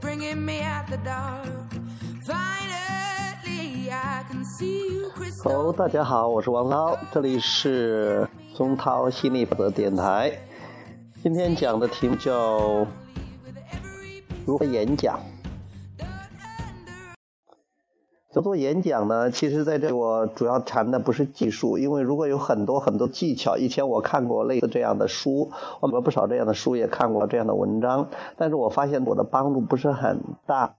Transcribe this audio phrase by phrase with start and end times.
[0.00, 1.46] bringing me out the dark.
[2.24, 5.52] Finally, I can see you crystal.
[5.52, 10.32] 喽，大家好，我是王涛，这里是松涛心理法则电台。
[11.22, 12.86] 今天讲的题目叫
[14.46, 15.20] 如何演讲。
[18.42, 19.30] 做演讲呢？
[19.30, 30.74] 其实在这我主要谈的不是技术，因为如果有很多很多技巧，以前我看过类似这样的书，我买了不少这样的书，也看过这样的文章，但是我发现我的帮助不是很大。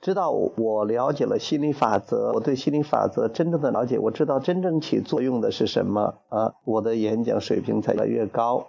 [0.00, 8.66] 知道我了解了心理法则，我对心理法则真正的了解，我知道真正起作用的是什么啊，我的演讲水平才越来越高。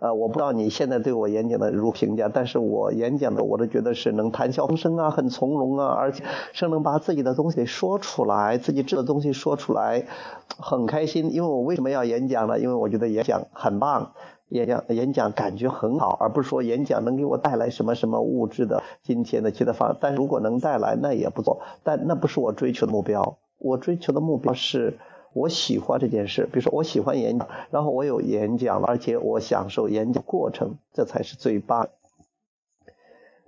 [0.00, 10.06] 呃，我不知道你现在对我演讲的如何评价，但是我演讲的我都觉得是能谈笑风生啊，很从容啊，而且是能把自己的东西说出来，自己知道的东西说出来，
[10.58, 11.34] 很开心。
[11.34, 12.58] 因为我为什么要演讲呢？
[12.58, 14.12] 因为我觉得演讲很棒，
[14.48, 19.94] 演讲演讲感觉很好，而不是说演讲能给我带来什么什么物质的、金钱的其他方。
[20.00, 21.60] 但如果能带来，那也不错。
[21.82, 24.98] 但那不是我追求的目标，我追求的目标是。
[25.32, 31.88] 我喜欢这件事，比如说我喜欢演讲，然后我有演讲，而且我享受演讲过程，这才是最棒。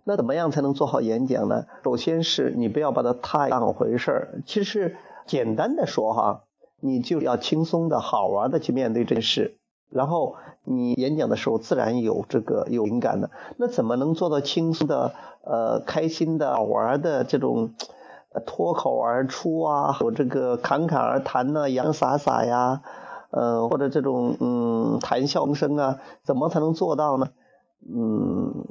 [0.04, 1.66] 那怎么样才能做好演讲呢？
[1.82, 4.42] 首先是你不要把它太当回事儿。
[4.46, 6.44] 其实简单的说哈，
[6.80, 9.56] 你就要轻松的好玩的去面对这件事，
[9.90, 13.30] 然后你演讲的时候自然有这个有灵感的。
[13.56, 17.74] 那怎么能做到轻松的、呃开心的好玩的这种？
[18.46, 22.82] 脱口而出啊，有这个侃侃而谈呐，洋洒洒呀，
[23.30, 27.28] 呃，或者这种嗯谈笑风生啊，怎么才能做到呢？
[27.86, 28.66] 嗯，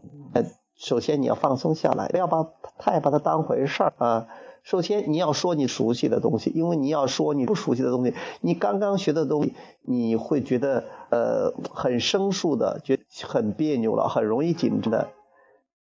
[0.75, 4.27] 首先你要放松下来，不要把太把它当回事儿啊。
[4.63, 15.09] 首先你要说你熟悉的东西，因为你要说你不熟悉的东西，你刚刚学的东西，你会觉得呃很生疏的，觉很别扭了，很容易紧张的。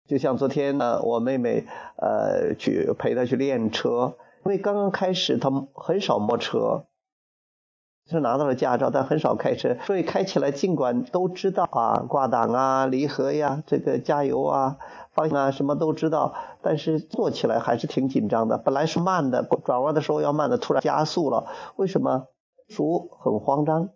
[0.09, 6.87] 就像昨天呢，我妹妹呃去陪她去练车，因为刚刚开始她很少摸车，
[8.11, 14.79] 是拿到了驾照，但很少开车，所以开起来尽管都知道啊挂档啊离合呀这个加油啊
[15.13, 18.59] 方向啊什么都知道，但是做起来还是挺紧张的。
[18.59, 22.27] 本来是慢的，转弯的时候要慢的，突然加速了，为什么？
[22.69, 23.89] 熟很慌张。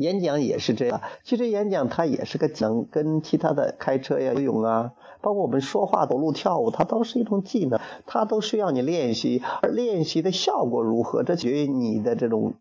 [0.00, 9.42] 演讲也是这样，其实演讲它也是个能，跟其他的开车呀、游泳啊，包括我们说话、走路、跳舞，它都是一种技能，它都需要你练习。
[9.60, 12.54] 而练习的效果如何，这取决于你的这种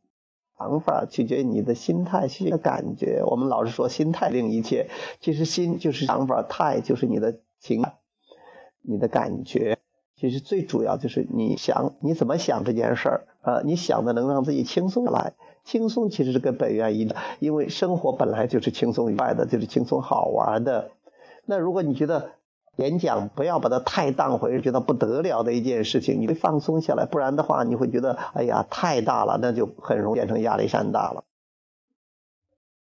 [0.57, 3.23] 想法，取决于你的心态、心的感觉。
[3.25, 4.89] 我们老是说心态令一切，
[5.21, 7.93] 其实心就是想法，态就是你的情感、
[8.81, 9.77] 你的感觉。
[10.17, 15.35] 其实最主要就是你想你怎么想这件事儿啊，你想的能让自己轻松下来。
[15.63, 20.91] 轻松其实是根本原因的，因为生活本来就是轻松愉快的，就是轻松好玩的。
[21.45, 22.31] 那如果你觉得
[22.77, 31.23] 演讲不要把它太当回事，觉得不得了的一件事情，你会放松下来，不然的话你会觉得哎呀太大了，那就很容易变成压力山大了。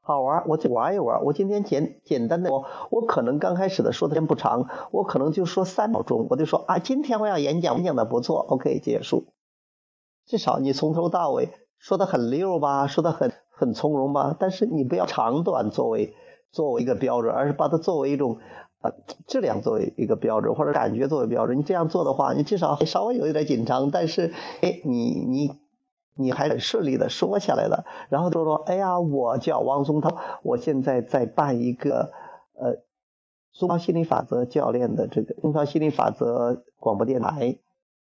[0.02, 1.24] 好玩，我就玩一玩。
[1.24, 9.26] 我今天简简单的，我我可能刚开始的说的时间不长，我可能就说三秒钟，我就说啊，今天我要演讲，演讲的不错，OK，结束。
[10.26, 11.50] 至少你从头到尾。
[11.78, 16.14] 说的很溜吧，说的很很从容吧，但是你不要长短作为
[16.52, 18.40] 作为一个标准，而是把它作为一种
[18.82, 18.92] 呃
[19.28, 21.58] 质量作为一个标准，或者感觉作为标准。
[21.58, 25.52] 你这样做的话，你至少稍微有一点紧张，但是哎，你你
[26.16, 27.86] 你还很顺利的说下来了。
[28.10, 32.12] 然后就说，哎呀，我叫王松涛，我现在在办一个
[32.54, 32.84] 呃
[33.52, 37.60] 松涛心理法则教练的这个松涛心理法则广播电台。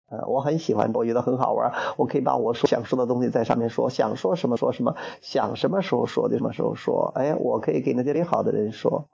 [0.08, 1.72] 呃，我很喜欢，我觉得很好玩。
[1.96, 7.10] 我可以把我说想说的东西在上面说，想说什么说什么，想什么时候说就什么时候说。
[7.16, 9.08] 哎，我可以给那些好的人说，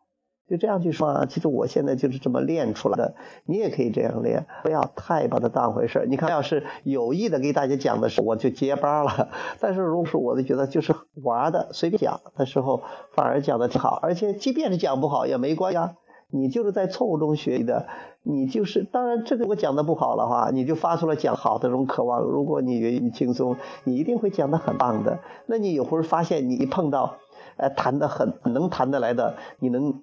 [0.48, 1.25] 就这样去说啊。
[1.25, 3.14] 其实我现在就是这么练出来的，
[3.47, 9.30] 你也可以这样练，不要太把它当回事你看，要是有意的给大家讲的时候，我就结巴了。
[9.60, 12.83] 但是如果说我就觉得就是玩的，随便讲的时候，
[13.15, 13.98] 反而讲的挺好。
[14.03, 15.78] 而且即便是讲不好也没关系。
[15.78, 15.95] 啊。
[16.33, 17.87] 你就是在错误中学习的，
[18.23, 22.21] 你就是当然这个我讲的不好的话，你就发出了讲好的这种渴望。
[22.21, 25.21] 如果你愿意轻松，你一定会讲的很棒的。
[25.47, 27.19] 那你有时候发现你一碰到，
[27.57, 30.03] 呃，谈的很能谈得来的，你能。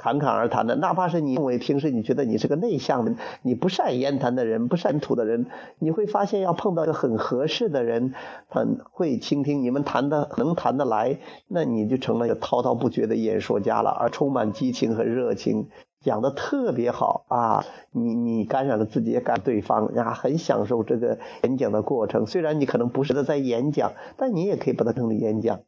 [0.00, 5.46] 侃侃而谈的，哪怕是你认为平时你觉得你是个内向的，你不善言谈的人，不善吐的人，
[5.78, 8.14] 你会发现要碰到一个很合适的人，
[8.48, 11.18] 很会倾听，你们谈的能谈得来，
[11.48, 15.68] 那你就成了一个滔滔不绝的演说家了，而充满激情和热情，
[16.00, 17.62] 讲的特别好啊！
[17.92, 22.26] 你你感染了自己，也感染对方然后，很享受这个演讲的过程。
[22.26, 25.60] 虽然你可能不是在演讲，但你也可以把它称为演讲。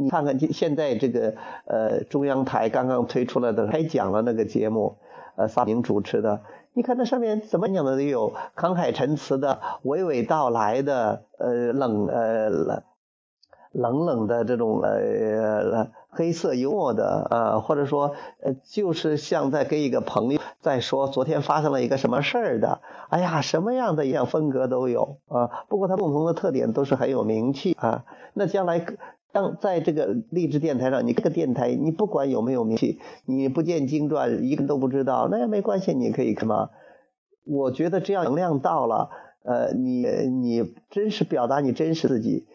[0.00, 1.34] 你看看，现现在这个
[1.64, 4.96] 呃中央台刚刚推出来的开讲了那个节目，
[5.34, 6.40] 呃萨明主持的。
[6.72, 12.82] 你看那上面怎么讲的都有，慷慨陈词的，娓娓道来的，呃冷呃冷
[13.72, 25.64] 冷冷的这种呃黑色幽默的啊，或者说呃就是像在跟一个朋友在说昨天发生了一个什么事儿的，哎呀什么样的一样风格都有啊。
[25.68, 28.04] 不过它共同的特点都是很有名气啊。
[28.34, 28.86] 那将来。
[29.32, 36.70] 当在这个励志电台上，你这个电台，你不管有没有名气，你不见经传，一个都不知道，那也没关系，你可以干嘛？
[37.44, 39.10] 我觉得这样能量到了，
[39.44, 42.46] 呃，你你真实表达你真实自己，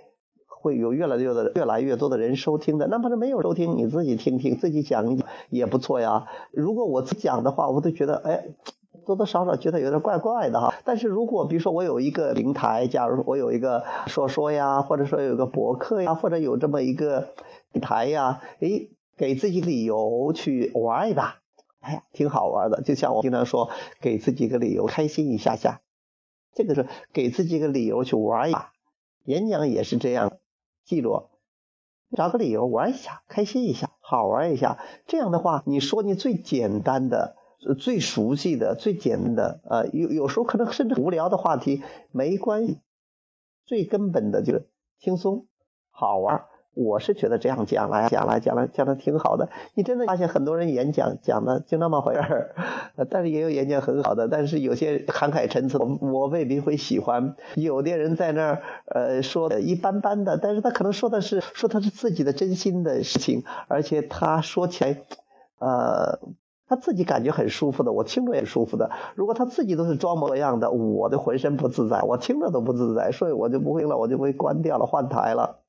[0.48, 2.88] 会有越来越多的越来越多的人收听的。
[2.88, 6.26] 哪怕是没有收听，你自己听听，自己讲也不错呀。
[6.52, 8.46] 如果我讲的话，我都觉得哎。
[9.06, 17.34] 多多少少觉得有点怪怪的哈，但是如果比如说我有一个平台，假如我有一个说说呀，或者说有个博客呀，或者有这么一个
[17.72, 21.40] 平台呀，诶，给自己理由去玩一把，
[21.80, 22.82] 哎呀，挺好玩的。
[22.82, 23.70] 就像我经常说，
[24.02, 25.82] 给自己个理由开心一下下，
[26.54, 28.72] 这个是给自己个理由去玩一把。
[29.26, 30.34] 演讲也是这样，
[30.86, 31.30] 记住，
[32.16, 34.80] 找个理由玩一下，开心一下，好玩一下。
[35.08, 37.36] 这样的话，你说你最简单的。
[37.80, 41.82] 最熟悉的、最简单的啊，有有时候可能甚至无聊的话题
[42.12, 42.80] 没关系，
[43.66, 44.68] 最根本的就是
[45.00, 45.46] 轻松
[45.90, 46.46] 好玩。
[46.76, 49.50] 我是觉得这样讲来讲来讲来讲的挺好的。
[49.76, 52.56] 你真的发现很多人演讲讲的就那么回事儿，
[53.12, 57.36] 但是也有演讲很好的，但是有些慷慨陈词，我我未必会喜欢。
[57.56, 64.98] 有的人在那儿呃说的一般般的，但是他可能说的是说他是自己的真心的事情，而且他说起来
[65.60, 66.20] 呃。
[66.68, 68.90] 他自己感觉很舒服的，我听着也舒服的。
[69.16, 75.64] 如果他自己都是装模样的，我的浑身不自在，我听着都不自在，所以我就不会了，我就会关掉了，换台了。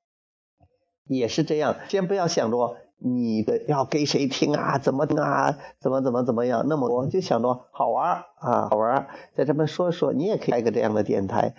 [1.06, 11.55] 也是这样，先不要想着你的要给谁听啊，怎么听啊，怎么怎么怎么样，那么我就想着好玩啊，好玩，在这边说说，你也可以开个这样的电台，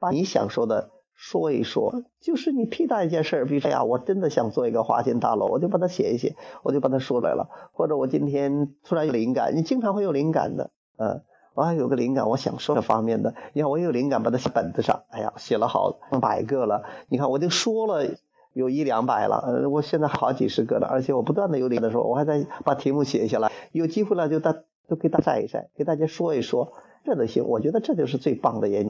[0.00, 0.90] 把你想说的。
[1.22, 7.50] 说一说，就是你屁大一件事儿，比如说呀，我真的想做一个花钱大楼，我就把它写一写，我就把它说来了。
[7.74, 11.20] 或者我今天突然有灵感，你经常会有灵感的，嗯，
[11.54, 13.34] 我有个灵感，我想说这方面的。
[13.52, 16.84] 你看我有灵感，把它写本子上，哎呀，写了好上百个了。
[17.10, 18.06] 你看我就说了
[18.54, 23.52] 有一两百了，呃，我现在好几十个了，而且我不断的有灵的时候，我还在把题目写下来。
[23.72, 24.54] 有机会了就大
[24.88, 26.72] 都给大家晒一晒，给大家说一说，
[27.04, 27.46] 这都行。
[27.46, 28.89] 我觉得这就是最棒的演讲，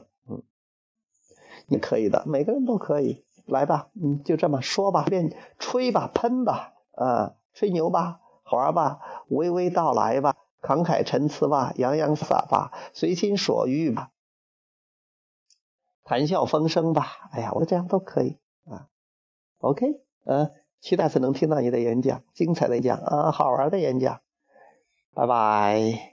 [1.71, 3.23] 你可以的，每个人都可以。
[3.47, 14.11] 来吧，嗯，就这么说吧，便吹吧，喷吧，啊，吹牛吧，好玩吧，娓娓道来吧，慷慨陈词吧，洋洋洒吧，随心所欲吧，
[16.03, 18.87] 谈笑风生吧，哎呀，我这样都可以啊
[19.57, 24.21] ，OK，呃，期待次能听到你的演讲，精彩的演讲啊，好玩的演讲，
[25.13, 26.10] 拜拜。